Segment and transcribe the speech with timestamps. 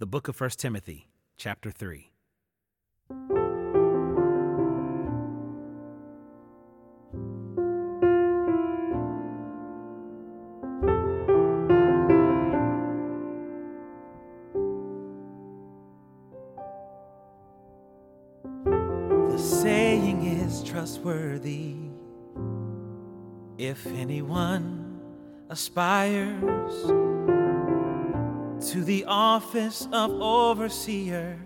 [0.00, 2.10] The book of 1 Timothy, chapter 3.
[19.28, 21.76] The saying is trustworthy.
[23.58, 24.98] If anyone
[25.50, 26.90] aspires
[28.68, 31.38] to the office of overseer,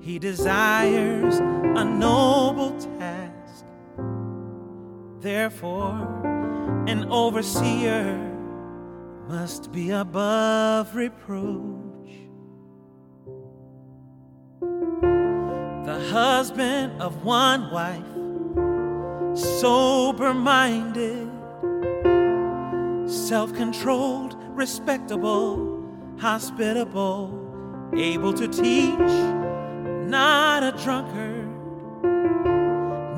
[0.00, 3.64] he desires a noble task.
[5.20, 8.16] Therefore, an overseer
[9.28, 11.82] must be above reproach.
[15.84, 18.06] the husband of one wife,
[19.36, 21.28] sober minded,
[23.06, 25.84] self controlled, respectable,
[26.18, 27.38] hospitable,
[27.94, 28.98] able to teach,
[30.08, 31.48] not a drunkard,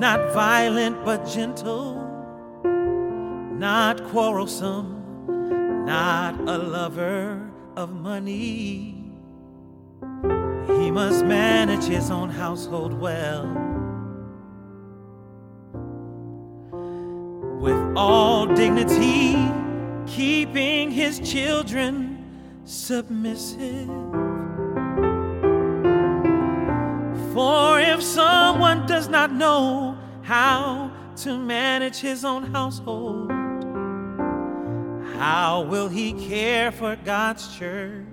[0.01, 1.95] not violent but gentle,
[3.53, 9.05] not quarrelsome, not a lover of money.
[10.67, 13.47] He must manage his own household well.
[17.61, 19.35] With all dignity,
[20.07, 23.89] keeping his children submissive.
[27.33, 33.31] For if someone does not know how to manage his own household,
[35.17, 38.05] how will he care for God's church?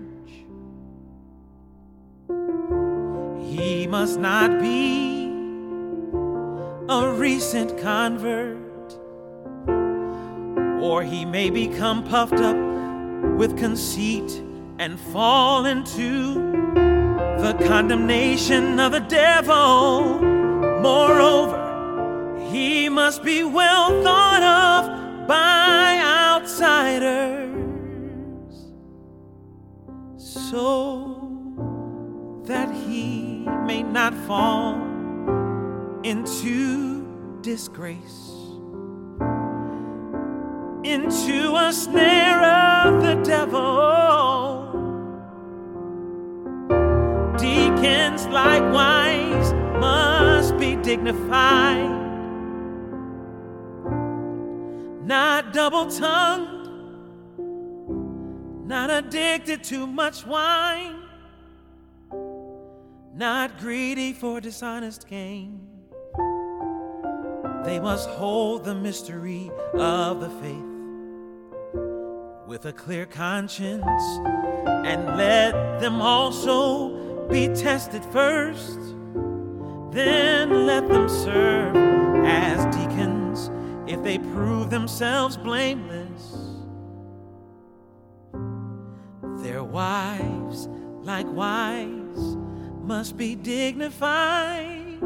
[3.43, 5.29] He must not be
[6.89, 8.57] a recent convert,
[10.81, 12.55] or he may become puffed up
[13.37, 14.41] with conceit
[14.79, 16.33] and fall into
[17.39, 20.19] the condemnation of the devil.
[20.81, 21.59] Moreover,
[22.51, 27.51] he must be well thought of by outsiders.
[30.17, 31.17] So
[32.45, 34.75] that he may not fall
[36.03, 38.30] into disgrace,
[40.83, 42.43] into a snare
[42.87, 44.67] of the devil.
[47.37, 51.89] Deacons likewise must be dignified,
[55.03, 56.69] not double tongued,
[58.67, 61.01] not addicted to much wine
[63.21, 65.59] not greedy for dishonest gain.
[67.63, 70.70] They must hold the mystery of the faith
[72.51, 74.03] with a clear conscience
[74.83, 78.77] and let them also be tested first.
[79.91, 81.73] Then let them serve
[82.25, 83.49] as deacons
[83.89, 86.59] if they prove themselves blameless.
[89.41, 90.67] Their wives,
[91.03, 92.35] likewise,
[92.83, 95.01] must be dignified,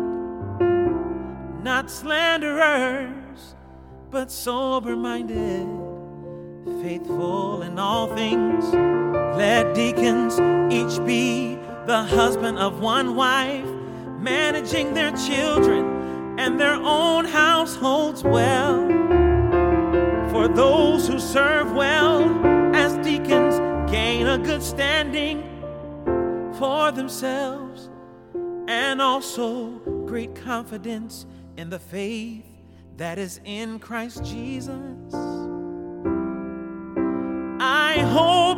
[1.64, 3.56] not slanderers,
[4.10, 5.85] but sober minded,
[6.82, 8.66] faithful in all things.
[9.38, 10.40] Let deacons
[10.74, 11.56] each be
[11.86, 13.66] the husband of one wife,
[14.20, 18.88] managing their children and their own households well.
[20.30, 22.24] For those who serve well
[22.76, 23.60] as deacons
[23.90, 25.44] gain a good standing
[26.58, 27.90] for themselves
[28.68, 29.70] and also
[30.06, 31.26] great confidence
[31.58, 32.44] in the faith
[32.98, 35.35] that is in Christ Jesus.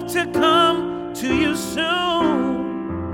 [0.10, 3.12] To come to you soon,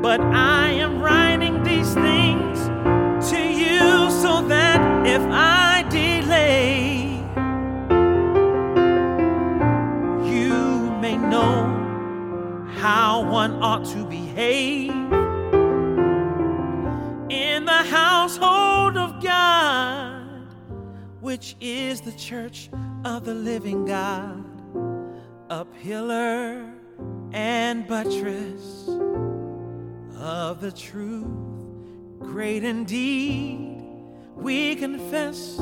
[0.00, 2.60] but I am writing these things
[3.30, 7.18] to you so that if I delay,
[10.32, 14.92] you may know how one ought to behave.
[17.30, 20.46] In the household of God,
[21.20, 22.70] which is the church
[23.04, 24.44] of the living God,
[25.52, 26.64] a pillar
[27.34, 28.88] and buttress
[30.16, 31.26] of the truth.
[32.20, 33.84] Great indeed,
[34.34, 35.60] we confess,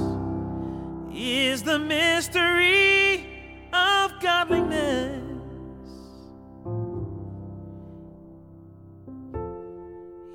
[1.13, 3.27] is the mystery
[3.73, 5.25] of godliness.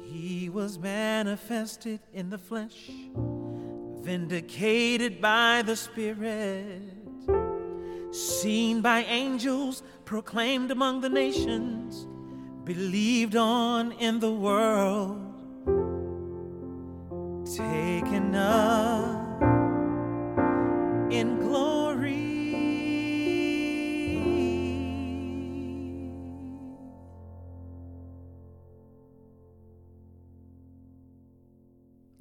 [0.04, 2.90] He was manifested in the flesh,
[4.02, 6.82] vindicated by the Spirit,
[8.16, 12.08] seen by angels, proclaimed among the nations,
[12.64, 15.25] believed on in the world,